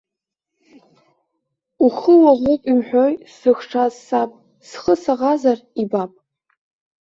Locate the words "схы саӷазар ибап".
4.67-6.11